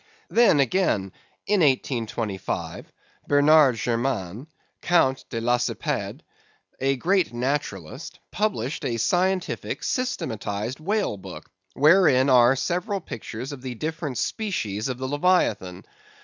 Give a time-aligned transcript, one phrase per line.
[0.31, 1.13] Then, again,
[1.45, 2.91] in 1825,
[3.27, 4.47] Bernard Germain,
[4.81, 6.21] Count de Lacépède,
[6.79, 13.75] a great naturalist, published a scientific systemized whale book, wherein are several pictures of the
[13.75, 15.85] different species of the Leviathan.